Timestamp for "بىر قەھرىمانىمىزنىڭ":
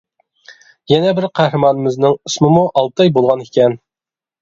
1.19-2.17